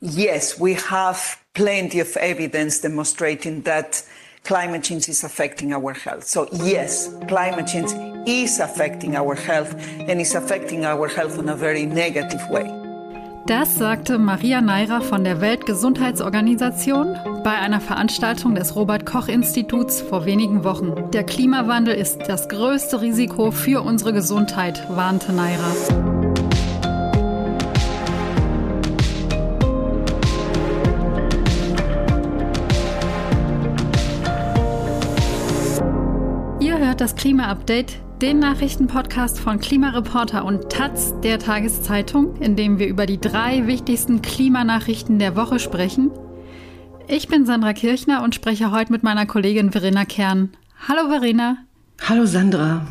[0.00, 4.04] Yes, we have plenty of evidence demonstrating that
[4.44, 6.24] climate change is affecting our health.
[6.24, 7.90] So yes, climate change
[8.24, 12.72] is affecting our health and is affecting our health in a very negative way.
[13.48, 20.26] Das sagte Maria Neira von der Weltgesundheitsorganisation bei einer Veranstaltung des Robert Koch Instituts vor
[20.26, 21.10] wenigen Wochen.
[21.12, 26.17] Der Klimawandel ist das größte Risiko für unsere Gesundheit, warnte Neira.
[36.88, 43.04] Hört das Klima-Update, den Nachrichtenpodcast von Klimareporter und Taz der Tageszeitung, in dem wir über
[43.04, 46.10] die drei wichtigsten Klimanachrichten der Woche sprechen.
[47.06, 50.56] Ich bin Sandra Kirchner und spreche heute mit meiner Kollegin Verena Kern.
[50.88, 51.58] Hallo Verena.
[52.08, 52.86] Hallo Sandra.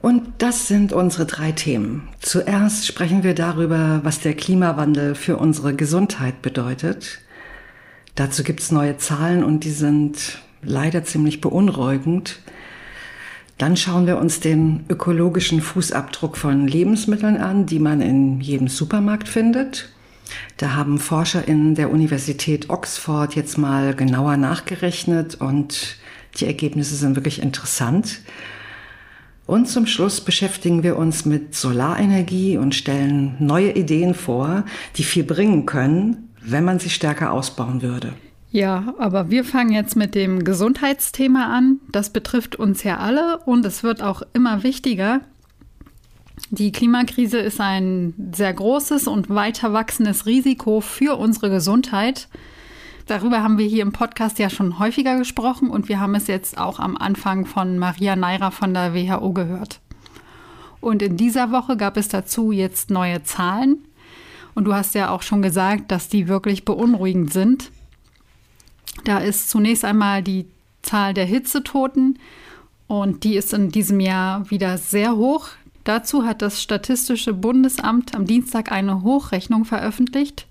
[0.00, 2.08] Und das sind unsere drei Themen.
[2.20, 7.18] Zuerst sprechen wir darüber, was der Klimawandel für unsere Gesundheit bedeutet.
[8.14, 12.38] Dazu gibt es neue Zahlen und die sind leider ziemlich beunruhigend.
[13.60, 19.28] Dann schauen wir uns den ökologischen Fußabdruck von Lebensmitteln an, die man in jedem Supermarkt
[19.28, 19.90] findet.
[20.56, 25.98] Da haben Forscher in der Universität Oxford jetzt mal genauer nachgerechnet und
[26.36, 28.22] die Ergebnisse sind wirklich interessant.
[29.44, 34.64] Und zum Schluss beschäftigen wir uns mit Solarenergie und stellen neue Ideen vor,
[34.96, 38.14] die viel bringen können, wenn man sie stärker ausbauen würde.
[38.52, 41.78] Ja, aber wir fangen jetzt mit dem Gesundheitsthema an.
[41.92, 45.20] Das betrifft uns ja alle und es wird auch immer wichtiger.
[46.50, 52.28] Die Klimakrise ist ein sehr großes und weiter wachsendes Risiko für unsere Gesundheit.
[53.06, 56.58] Darüber haben wir hier im Podcast ja schon häufiger gesprochen und wir haben es jetzt
[56.58, 59.80] auch am Anfang von Maria Neira von der WHO gehört.
[60.80, 63.84] Und in dieser Woche gab es dazu jetzt neue Zahlen.
[64.54, 67.70] Und du hast ja auch schon gesagt, dass die wirklich beunruhigend sind.
[69.04, 70.46] Da ist zunächst einmal die
[70.82, 72.18] Zahl der Hitzetoten
[72.86, 75.48] und die ist in diesem Jahr wieder sehr hoch.
[75.84, 80.46] Dazu hat das Statistische Bundesamt am Dienstag eine Hochrechnung veröffentlicht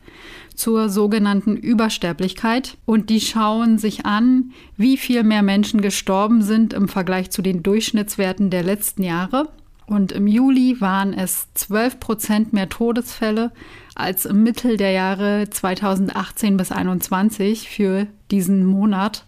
[0.56, 6.90] zur sogenannten Übersterblichkeit und die schauen sich an, wie viel mehr Menschen gestorben sind im
[6.90, 9.48] Vergleich zu den Durchschnittswerten der letzten Jahre.
[9.86, 13.52] Und im Juli waren es 12 Prozent mehr Todesfälle
[14.00, 19.26] als im Mittel der Jahre 2018 bis 2021 für diesen Monat.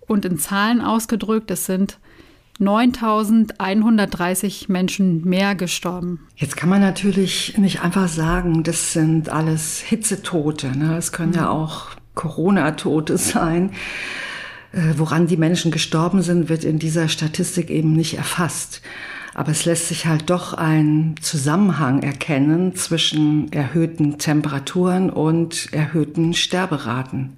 [0.00, 1.98] Und in Zahlen ausgedrückt, es sind
[2.60, 6.26] 9130 Menschen mehr gestorben.
[6.36, 10.76] Jetzt kann man natürlich nicht einfach sagen, das sind alles Hitzetote.
[10.76, 10.96] Ne?
[10.96, 13.72] Es können ja auch Corona-Tote sein.
[14.72, 18.82] Äh, woran die Menschen gestorben sind, wird in dieser Statistik eben nicht erfasst.
[19.34, 27.36] Aber es lässt sich halt doch ein Zusammenhang erkennen zwischen erhöhten Temperaturen und erhöhten Sterberaten.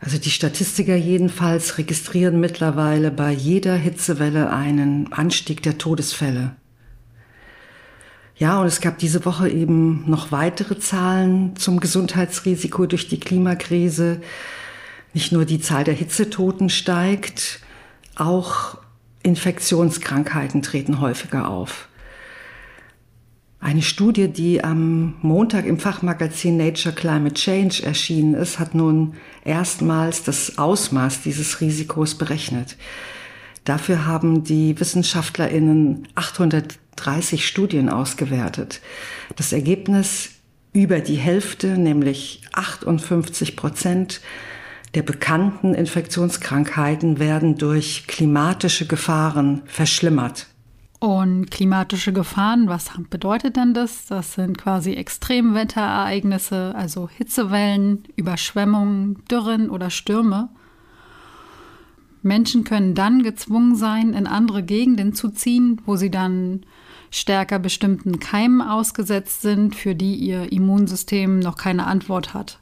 [0.00, 6.56] Also die Statistiker jedenfalls registrieren mittlerweile bei jeder Hitzewelle einen Anstieg der Todesfälle.
[8.36, 14.22] Ja, und es gab diese Woche eben noch weitere Zahlen zum Gesundheitsrisiko durch die Klimakrise.
[15.12, 17.60] Nicht nur die Zahl der Hitzetoten steigt,
[18.16, 18.78] auch
[19.22, 21.88] Infektionskrankheiten treten häufiger auf.
[23.62, 29.14] Eine Studie, die am Montag im Fachmagazin Nature Climate Change erschienen ist, hat nun
[29.44, 32.78] erstmals das Ausmaß dieses Risikos berechnet.
[33.64, 38.80] Dafür haben die Wissenschaftlerinnen 830 Studien ausgewertet.
[39.36, 40.30] Das Ergebnis
[40.72, 44.22] über die Hälfte, nämlich 58 Prozent,
[44.94, 50.48] der bekannten Infektionskrankheiten werden durch klimatische Gefahren verschlimmert.
[50.98, 54.04] Und klimatische Gefahren, was bedeutet denn das?
[54.06, 60.50] Das sind quasi Extremwetterereignisse, also Hitzewellen, Überschwemmungen, Dürren oder Stürme.
[62.22, 66.66] Menschen können dann gezwungen sein, in andere Gegenden zu ziehen, wo sie dann
[67.10, 72.60] stärker bestimmten Keimen ausgesetzt sind, für die ihr Immunsystem noch keine Antwort hat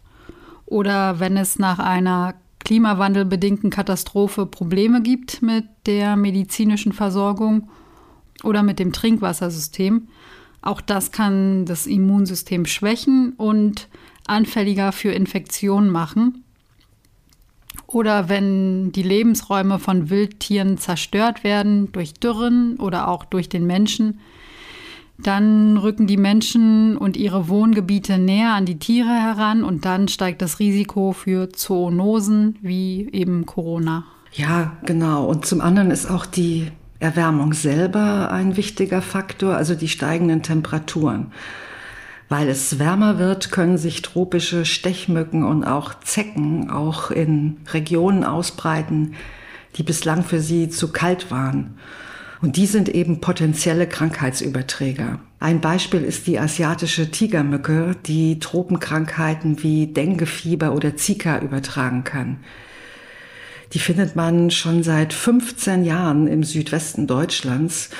[0.68, 7.70] oder wenn es nach einer klimawandelbedingten Katastrophe Probleme gibt mit der medizinischen Versorgung
[8.42, 10.08] oder mit dem Trinkwassersystem.
[10.60, 13.88] Auch das kann das Immunsystem schwächen und
[14.26, 16.44] anfälliger für Infektionen machen.
[17.86, 24.20] Oder wenn die Lebensräume von Wildtieren zerstört werden durch Dürren oder auch durch den Menschen,
[25.18, 30.42] dann rücken die Menschen und ihre Wohngebiete näher an die Tiere heran und dann steigt
[30.42, 34.04] das Risiko für Zoonosen wie eben Corona.
[34.32, 35.24] Ja, genau.
[35.24, 36.70] Und zum anderen ist auch die
[37.00, 41.32] Erwärmung selber ein wichtiger Faktor, also die steigenden Temperaturen.
[42.28, 49.14] Weil es wärmer wird, können sich tropische Stechmücken und auch Zecken auch in Regionen ausbreiten,
[49.76, 51.78] die bislang für sie zu kalt waren.
[52.40, 55.18] Und die sind eben potenzielle Krankheitsüberträger.
[55.40, 62.38] Ein Beispiel ist die asiatische Tigermücke, die Tropenkrankheiten wie Denguefieber oder Zika übertragen kann.
[63.72, 67.90] Die findet man schon seit 15 Jahren im Südwesten Deutschlands.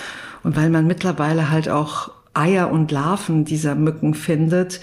[0.43, 4.81] Und weil man mittlerweile halt auch Eier und Larven dieser Mücken findet,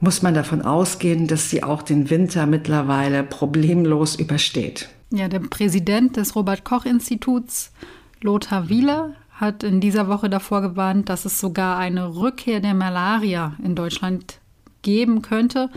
[0.00, 4.88] muss man davon ausgehen, dass sie auch den Winter mittlerweile problemlos übersteht.
[5.10, 7.72] Ja, der Präsident des Robert Koch Instituts,
[8.20, 13.54] Lothar Wieler, hat in dieser Woche davor gewarnt, dass es sogar eine Rückkehr der Malaria
[13.62, 14.40] in Deutschland
[14.82, 15.70] geben könnte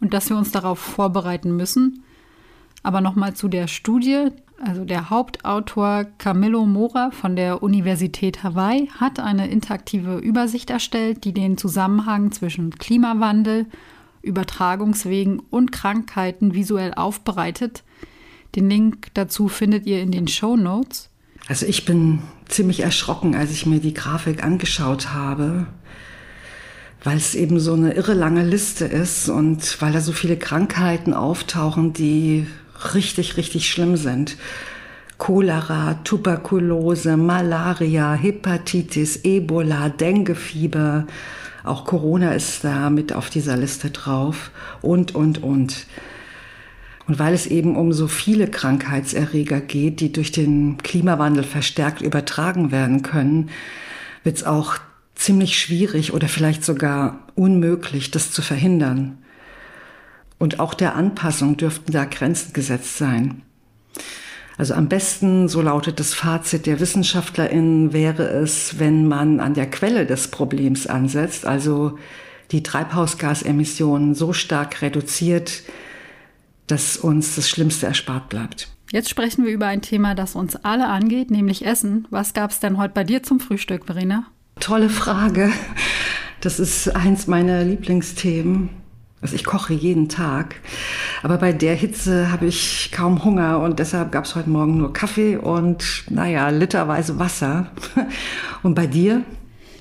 [0.00, 2.02] und dass wir uns darauf vorbereiten müssen.
[2.82, 4.28] Aber nochmal zu der Studie.
[4.62, 11.32] Also der Hauptautor Camillo Mora von der Universität Hawaii hat eine interaktive Übersicht erstellt, die
[11.32, 13.66] den Zusammenhang zwischen Klimawandel,
[14.22, 17.82] Übertragungswegen und Krankheiten visuell aufbereitet.
[18.54, 21.10] Den Link dazu findet ihr in den Show Notes.
[21.46, 25.66] Also ich bin ziemlich erschrocken, als ich mir die Grafik angeschaut habe,
[27.02, 31.12] weil es eben so eine irre lange Liste ist und weil da so viele Krankheiten
[31.12, 32.46] auftauchen, die
[32.94, 34.36] richtig, richtig schlimm sind.
[35.18, 41.06] Cholera, Tuberkulose, Malaria, Hepatitis, Ebola, Denguefieber,
[41.64, 44.50] auch Corona ist da mit auf dieser Liste drauf
[44.82, 45.86] und, und, und.
[47.06, 52.72] Und weil es eben um so viele Krankheitserreger geht, die durch den Klimawandel verstärkt übertragen
[52.72, 53.50] werden können,
[54.22, 54.76] wird es auch
[55.14, 59.18] ziemlich schwierig oder vielleicht sogar unmöglich, das zu verhindern.
[60.38, 63.42] Und auch der Anpassung dürften da Grenzen gesetzt sein.
[64.56, 69.68] Also am besten, so lautet das Fazit der Wissenschaftlerinnen, wäre es, wenn man an der
[69.68, 71.98] Quelle des Problems ansetzt, also
[72.50, 75.62] die Treibhausgasemissionen so stark reduziert,
[76.66, 78.68] dass uns das Schlimmste erspart bleibt.
[78.90, 82.06] Jetzt sprechen wir über ein Thema, das uns alle angeht, nämlich Essen.
[82.10, 84.26] Was gab es denn heute bei dir zum Frühstück, Verena?
[84.60, 85.50] Tolle Frage.
[86.40, 88.70] Das ist eins meiner Lieblingsthemen.
[89.20, 90.56] Also ich koche jeden Tag,
[91.22, 94.92] aber bei der Hitze habe ich kaum Hunger und deshalb gab es heute Morgen nur
[94.92, 97.70] Kaffee und naja, literweise Wasser.
[98.62, 99.22] Und bei dir?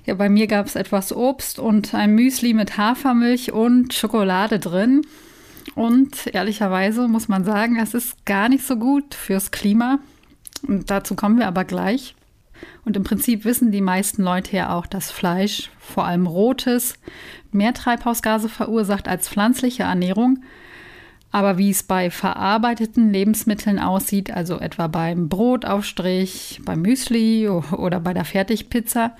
[0.06, 5.01] Ja, bei mir gab es etwas Obst und ein Müsli mit Hafermilch und Schokolade drin.
[5.75, 10.00] Und ehrlicherweise muss man sagen, es ist gar nicht so gut fürs Klima.
[10.68, 12.15] Und dazu kommen wir aber gleich.
[12.86, 16.95] Und im Prinzip wissen die meisten Leute ja auch, dass Fleisch, vor allem rotes,
[17.51, 20.44] mehr Treibhausgase verursacht als pflanzliche Ernährung.
[21.31, 28.13] Aber wie es bei verarbeiteten Lebensmitteln aussieht, also etwa beim Brotaufstrich, beim Müsli oder bei
[28.13, 29.15] der Fertigpizza,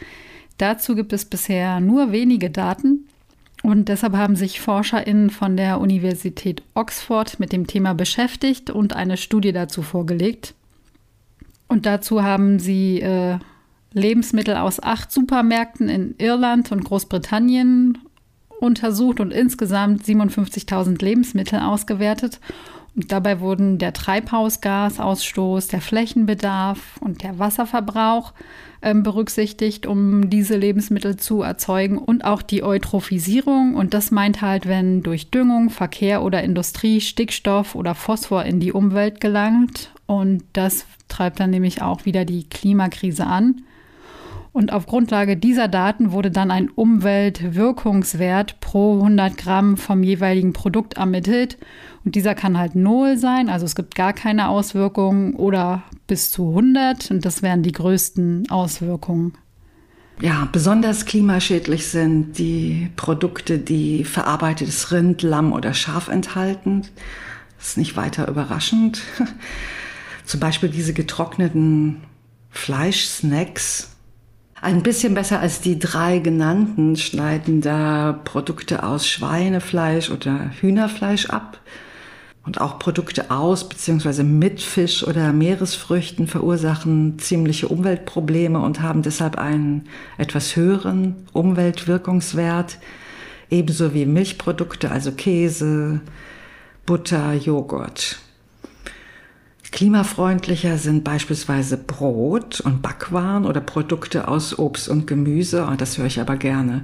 [0.57, 3.07] dazu gibt es bisher nur wenige Daten.
[3.63, 9.15] Und deshalb haben sich ForscherInnen von der Universität Oxford mit dem Thema beschäftigt und eine
[9.15, 10.54] Studie dazu vorgelegt.
[11.69, 13.39] Und dazu haben sie äh,
[13.94, 18.00] Lebensmittel aus acht Supermärkten in Irland und Großbritannien
[18.60, 22.42] untersucht und insgesamt 57.000 Lebensmittel ausgewertet.
[22.95, 28.34] Dabei wurden der Treibhausgasausstoß, der Flächenbedarf und der Wasserverbrauch
[28.84, 33.74] ähm, berücksichtigt, um diese Lebensmittel zu erzeugen und auch die Eutrophisierung.
[33.74, 38.71] Und das meint halt, wenn durch Düngung, Verkehr oder Industrie Stickstoff oder Phosphor in die
[38.71, 39.92] Umwelt gelangt.
[40.06, 43.64] Und das treibt dann nämlich auch wieder die Klimakrise an.
[44.54, 50.94] Und auf Grundlage dieser Daten wurde dann ein Umweltwirkungswert pro 100 Gramm vom jeweiligen Produkt
[50.94, 51.57] ermittelt.
[52.06, 56.50] Und dieser kann halt null sein, also es gibt gar keine Auswirkungen oder bis zu
[56.50, 59.33] 100 und das wären die größten Auswirkungen.
[60.22, 66.83] Ja, besonders klimaschädlich sind die Produkte, die verarbeitetes Rind, Lamm oder Schaf enthalten.
[67.57, 69.02] Das ist nicht weiter überraschend.
[70.26, 72.04] Zum Beispiel diese getrockneten
[72.52, 73.93] Fleischsnacks
[74.63, 81.59] ein bisschen besser als die drei genannten schneiden da Produkte aus Schweinefleisch oder Hühnerfleisch ab.
[82.45, 84.23] Und auch Produkte aus bzw.
[84.23, 89.85] mit Fisch oder Meeresfrüchten verursachen ziemliche Umweltprobleme und haben deshalb einen
[90.17, 92.79] etwas höheren Umweltwirkungswert,
[93.49, 96.01] ebenso wie Milchprodukte, also Käse,
[96.85, 98.22] Butter, Joghurt.
[99.73, 105.65] Klimafreundlicher sind beispielsweise Brot und Backwaren oder Produkte aus Obst und Gemüse.
[105.65, 106.83] Ah, das höre ich aber gerne.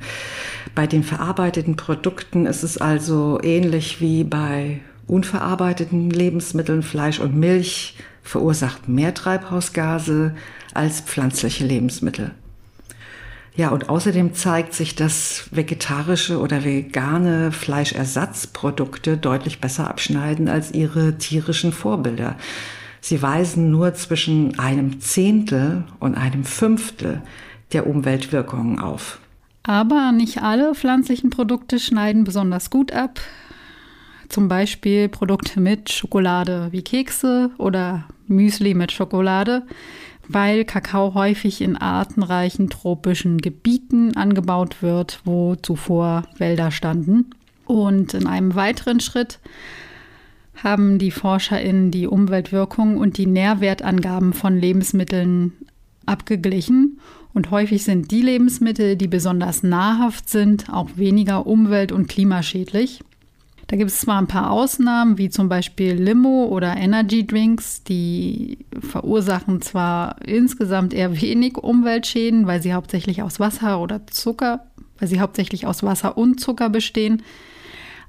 [0.73, 7.95] Bei den verarbeiteten Produkten ist es also ähnlich wie bei unverarbeiteten Lebensmitteln, Fleisch und Milch
[8.23, 10.33] verursacht mehr Treibhausgase
[10.73, 12.31] als pflanzliche Lebensmittel.
[13.55, 21.19] Ja, und außerdem zeigt sich, dass vegetarische oder vegane Fleischersatzprodukte deutlich besser abschneiden als ihre
[21.19, 22.35] tierischen Vorbilder.
[23.01, 27.21] Sie weisen nur zwischen einem Zehntel und einem Fünftel
[27.71, 29.19] der Umweltwirkungen auf.
[29.63, 33.19] Aber nicht alle pflanzlichen Produkte schneiden besonders gut ab.
[34.27, 39.63] Zum Beispiel Produkte mit Schokolade wie Kekse oder Müsli mit Schokolade
[40.29, 47.31] weil Kakao häufig in artenreichen tropischen Gebieten angebaut wird, wo zuvor Wälder standen.
[47.65, 49.39] Und in einem weiteren Schritt
[50.63, 55.53] haben die ForscherInnen die Umweltwirkung und die Nährwertangaben von Lebensmitteln
[56.05, 56.99] abgeglichen.
[57.33, 63.01] Und häufig sind die Lebensmittel, die besonders nahrhaft sind, auch weniger umwelt- und klimaschädlich.
[63.67, 68.65] Da gibt es zwar ein paar Ausnahmen, wie zum Beispiel Limo oder Energy Drinks, die
[68.79, 74.65] verursachen zwar insgesamt eher wenig Umweltschäden, weil sie hauptsächlich aus Wasser oder Zucker,
[74.97, 77.21] weil sie hauptsächlich aus Wasser und Zucker bestehen,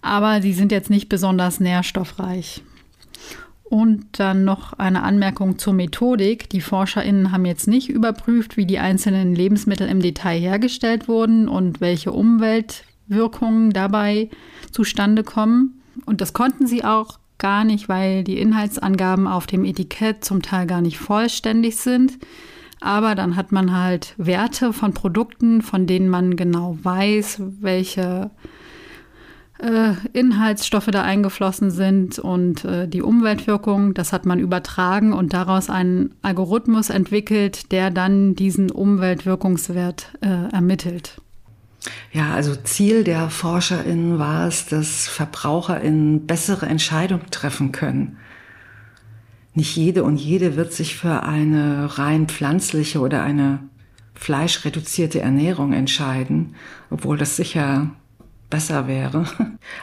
[0.03, 2.63] aber sie sind jetzt nicht besonders nährstoffreich.
[3.65, 6.51] Und dann noch eine Anmerkung zur Methodik.
[6.51, 11.81] Die ForscherInnen haben jetzt nicht überprüft, wie die einzelnen Lebensmittel im Detail hergestellt wurden und
[11.81, 14.29] welche Umwelt, Wirkungen dabei
[14.73, 15.81] zustande kommen.
[16.05, 20.67] Und das konnten sie auch gar nicht, weil die Inhaltsangaben auf dem Etikett zum Teil
[20.67, 22.19] gar nicht vollständig sind.
[22.81, 28.31] Aber dann hat man halt Werte von Produkten, von denen man genau weiß, welche
[29.63, 33.95] äh, Inhaltsstoffe da eingeflossen sind und äh, die Umweltwirkung.
[33.95, 41.21] Das hat man übertragen und daraus einen Algorithmus entwickelt, der dann diesen Umweltwirkungswert äh, ermittelt.
[42.13, 48.19] Ja, also Ziel der ForscherInnen war es, dass VerbraucherInnen bessere Entscheidungen treffen können.
[49.55, 53.61] Nicht jede und jede wird sich für eine rein pflanzliche oder eine
[54.15, 56.55] fleischreduzierte Ernährung entscheiden,
[56.91, 57.91] obwohl das sicher
[58.51, 59.25] besser wäre.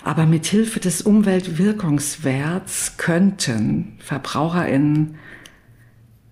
[0.03, 5.15] Aber mit Hilfe des Umweltwirkungswerts könnten VerbraucherInnen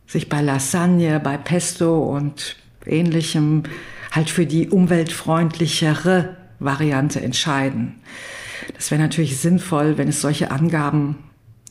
[0.06, 3.64] sich bei Lasagne, bei Pesto und ähnlichem
[4.12, 7.96] halt für die umweltfreundlichere Variante entscheiden.
[8.76, 11.18] Das wäre natürlich sinnvoll, wenn es solche Angaben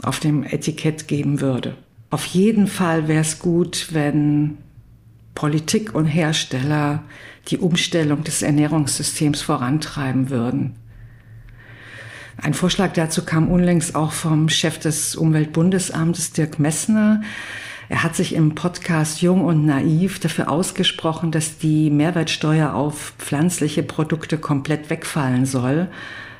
[0.02, 1.76] auf dem Etikett geben würde.
[2.10, 4.58] Auf jeden Fall wäre es gut, wenn
[5.34, 7.02] Politik und Hersteller
[7.48, 10.76] die Umstellung des Ernährungssystems vorantreiben würden.
[12.40, 17.22] Ein Vorschlag dazu kam unlängst auch vom Chef des Umweltbundesamtes, Dirk Messner.
[17.88, 23.82] Er hat sich im Podcast Jung und Naiv dafür ausgesprochen, dass die Mehrwertsteuer auf pflanzliche
[23.82, 25.88] Produkte komplett wegfallen soll,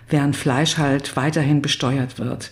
[0.08, 2.50] während Fleisch halt weiterhin besteuert wird.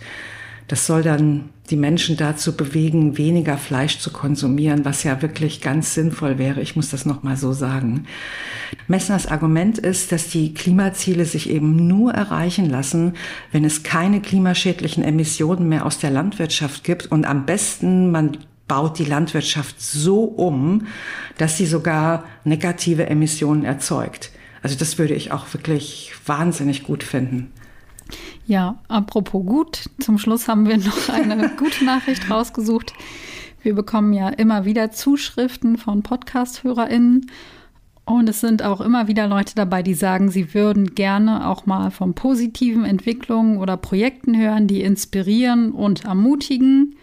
[0.72, 5.92] Das soll dann die Menschen dazu bewegen, weniger Fleisch zu konsumieren, was ja wirklich ganz
[5.92, 6.62] sinnvoll wäre.
[6.62, 8.06] Ich muss das nochmal so sagen.
[8.88, 13.12] Messners Argument ist, dass die Klimaziele sich eben nur erreichen lassen,
[13.50, 18.98] wenn es keine klimaschädlichen Emissionen mehr aus der Landwirtschaft gibt und am besten man baut
[18.98, 20.86] die Landwirtschaft so um,
[21.36, 24.30] dass sie sogar negative Emissionen erzeugt.
[24.62, 27.52] Also das würde ich auch wirklich wahnsinnig gut finden.
[28.46, 32.92] Ja, apropos gut, zum Schluss haben wir noch eine gute Nachricht rausgesucht.
[33.62, 37.30] Wir bekommen ja immer wieder Zuschriften von Podcast-HörerInnen.
[38.04, 41.92] Und es sind auch immer wieder Leute dabei, die sagen, sie würden gerne auch mal
[41.92, 46.96] von positiven Entwicklungen oder Projekten hören, die inspirieren und ermutigen.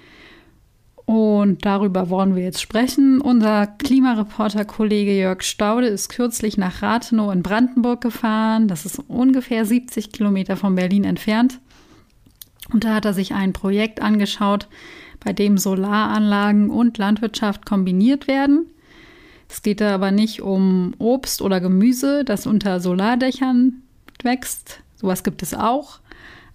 [1.10, 3.20] Und darüber wollen wir jetzt sprechen.
[3.20, 8.68] Unser Klimareporter-Kollege Jörg Staude ist kürzlich nach Rathenow in Brandenburg gefahren.
[8.68, 11.62] Das ist ungefähr 70 Kilometer von Berlin entfernt.
[12.72, 14.68] Und da hat er sich ein Projekt angeschaut,
[15.20, 18.68] bei dem Solaranlagen und Landwirtschaft kombiniert werden.
[19.50, 23.82] Es geht da aber nicht um Obst oder Gemüse, das unter Solardächern
[24.22, 24.82] wächst.
[24.96, 26.02] Sowas gibt es auch.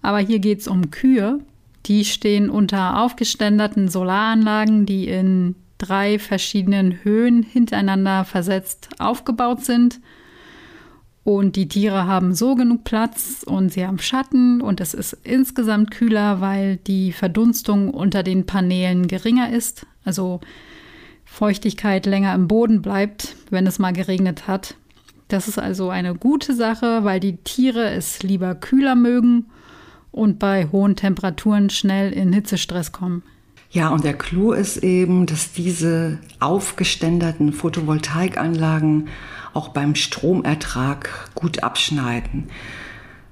[0.01, 1.41] Aber hier geht es um Kühe.
[1.85, 9.99] Die stehen unter aufgeständerten Solaranlagen, die in drei verschiedenen Höhen hintereinander versetzt aufgebaut sind.
[11.23, 15.91] Und die Tiere haben so genug Platz und sie haben Schatten und es ist insgesamt
[15.91, 19.87] kühler, weil die Verdunstung unter den Paneelen geringer ist.
[20.03, 20.39] Also
[21.23, 24.75] Feuchtigkeit länger im Boden bleibt, wenn es mal geregnet hat.
[25.27, 29.47] Das ist also eine gute Sache, weil die Tiere es lieber kühler mögen
[30.15, 33.21] und bei hohen Temperaturen schnell in Hitzestress kommen.
[33.69, 39.09] Ja, und der Clou ist eben, dass diese aufgeständerten Photovoltaikanlagen
[39.53, 42.45] auch beim Stromertrag gut abschneiden.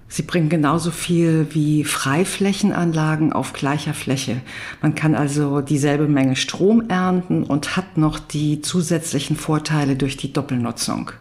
[0.09, 4.41] Sie bringen genauso viel wie Freiflächenanlagen auf gleicher Fläche.
[4.81, 10.33] Man kann also dieselbe Menge Strom ernten und hat noch die zusätzlichen Vorteile durch die
[10.33, 11.11] Doppelnutzung.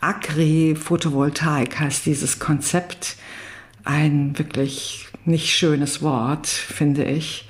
[0.00, 3.16] Agri-Photovoltaik heißt dieses Konzept.
[3.84, 7.48] Ein wirklich nicht schönes Wort, finde ich.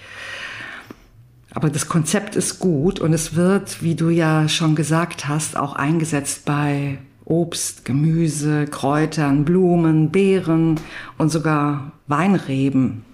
[1.51, 5.75] Aber das Konzept ist gut und es wird, wie du ja schon gesagt hast, auch
[5.75, 10.81] eingesetzt bei Obst, Gemüse, Kräutern, Blumen, Beeren
[11.17, 13.05] und sogar Weinreben.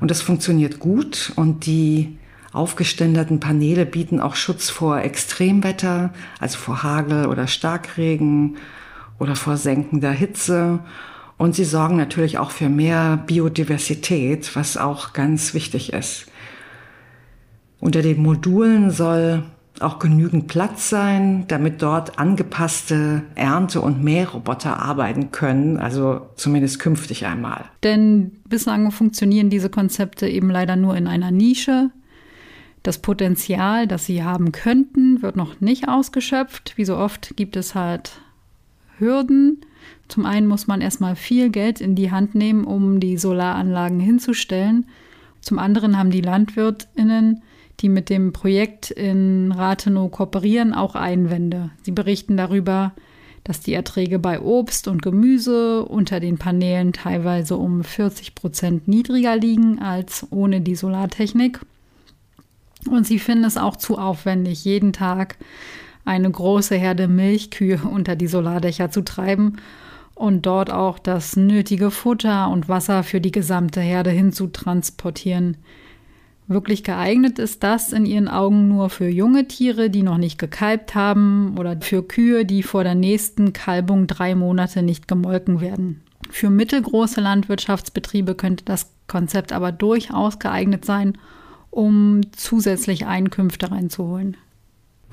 [0.00, 2.18] Und das funktioniert gut und die
[2.52, 8.56] aufgeständerten Paneele bieten auch Schutz vor Extremwetter, also vor Hagel oder Starkregen
[9.18, 10.80] oder vor senkender Hitze.
[11.40, 16.26] Und sie sorgen natürlich auch für mehr Biodiversität, was auch ganz wichtig ist.
[17.80, 19.44] Unter den Modulen soll
[19.80, 27.24] auch genügend Platz sein, damit dort angepasste Ernte- und Mähroboter arbeiten können, also zumindest künftig
[27.24, 27.64] einmal.
[27.84, 31.88] Denn bislang funktionieren diese Konzepte eben leider nur in einer Nische.
[32.82, 36.74] Das Potenzial, das sie haben könnten, wird noch nicht ausgeschöpft.
[36.76, 38.20] Wie so oft gibt es halt
[38.98, 39.64] Hürden.
[40.10, 44.86] Zum einen muss man erstmal viel Geld in die Hand nehmen, um die Solaranlagen hinzustellen.
[45.40, 47.42] Zum anderen haben die Landwirtinnen
[47.80, 51.70] die mit dem Projekt in Rathenow kooperieren, auch Einwände.
[51.82, 52.92] Sie berichten darüber,
[53.44, 59.36] dass die Erträge bei Obst und Gemüse unter den Paneelen teilweise um 40 Prozent niedriger
[59.36, 61.60] liegen als ohne die Solartechnik.
[62.88, 65.36] Und sie finden es auch zu aufwendig, jeden Tag
[66.04, 69.56] eine große Herde Milchkühe unter die Solardächer zu treiben
[70.20, 75.56] und dort auch das nötige Futter und Wasser für die gesamte Herde hinzutransportieren.
[76.46, 80.94] Wirklich geeignet ist das in ihren Augen nur für junge Tiere, die noch nicht gekalbt
[80.94, 86.02] haben oder für Kühe, die vor der nächsten Kalbung drei Monate nicht gemolken werden.
[86.28, 91.16] Für mittelgroße Landwirtschaftsbetriebe könnte das Konzept aber durchaus geeignet sein,
[91.70, 94.36] um zusätzlich Einkünfte reinzuholen.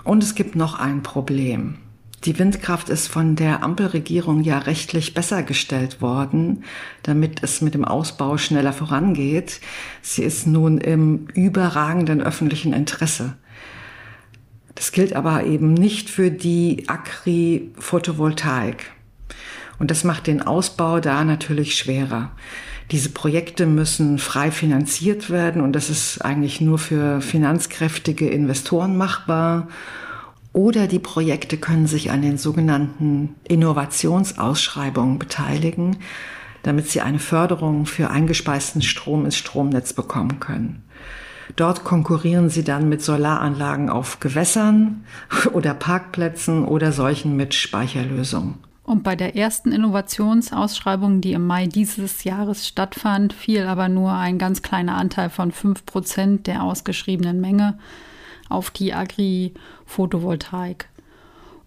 [0.03, 1.77] Und es gibt noch ein Problem.
[2.23, 6.63] Die Windkraft ist von der Ampelregierung ja rechtlich besser gestellt worden,
[7.03, 9.61] damit es mit dem Ausbau schneller vorangeht.
[10.01, 13.35] Sie ist nun im überragenden öffentlichen Interesse.
[14.73, 18.91] Das gilt aber eben nicht für die Agri-Photovoltaik.
[19.79, 22.31] Und das macht den Ausbau da natürlich schwerer.
[22.91, 29.67] Diese Projekte müssen frei finanziert werden und das ist eigentlich nur für finanzkräftige Investoren machbar.
[30.57, 35.97] Oder die Projekte können sich an den sogenannten Innovationsausschreibungen beteiligen,
[36.63, 40.81] damit sie eine Förderung für eingespeisten Strom ins Stromnetz bekommen können.
[41.55, 45.05] Dort konkurrieren sie dann mit Solaranlagen auf Gewässern
[45.53, 48.55] oder Parkplätzen oder solchen mit Speicherlösungen.
[48.81, 54.39] Und bei der ersten Innovationsausschreibung, die im Mai dieses Jahres stattfand, fiel aber nur ein
[54.39, 57.77] ganz kleiner Anteil von 5 Prozent der ausgeschriebenen Menge
[58.49, 60.89] auf die Agri-Photovoltaik.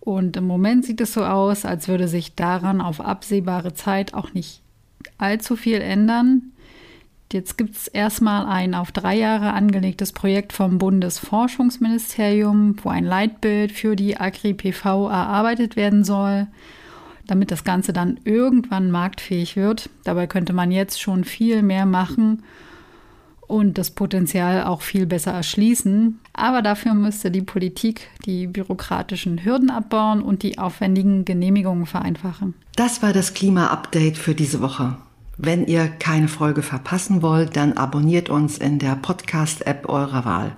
[0.00, 4.32] Und im Moment sieht es so aus, als würde sich daran auf absehbare Zeit auch
[4.32, 4.62] nicht
[5.18, 6.52] allzu viel ändern.
[7.32, 13.70] Jetzt gibt es erstmal ein auf drei Jahre angelegtes Projekt vom Bundesforschungsministerium, wo ein Leitbild
[13.70, 16.48] für die Agri-PV erarbeitet werden soll,
[17.28, 19.90] damit das Ganze dann irgendwann marktfähig wird.
[20.02, 22.42] Dabei könnte man jetzt schon viel mehr machen
[23.46, 26.18] und das Potenzial auch viel besser erschließen.
[26.40, 32.54] Aber dafür müsste die Politik die bürokratischen Hürden abbauen und die aufwendigen Genehmigungen vereinfachen.
[32.76, 34.96] Das war das Klima-Update für diese Woche.
[35.36, 40.56] Wenn ihr keine Folge verpassen wollt, dann abonniert uns in der Podcast-App eurer Wahl.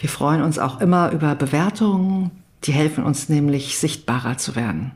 [0.00, 2.32] Wir freuen uns auch immer über Bewertungen,
[2.64, 4.90] die helfen uns nämlich sichtbarer zu werden.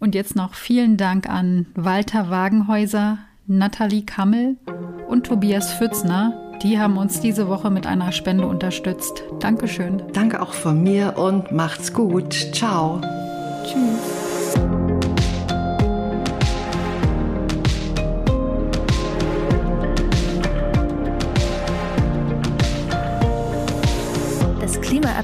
[0.00, 4.56] Und jetzt noch vielen Dank an Walter Wagenhäuser, Nathalie Kammel
[5.08, 6.58] und Tobias Pfützner.
[6.64, 9.22] Die haben uns diese Woche mit einer Spende unterstützt.
[9.38, 10.02] Dankeschön.
[10.12, 12.32] Danke auch von mir und macht's gut.
[12.52, 13.00] Ciao.
[13.64, 14.21] Tschüss.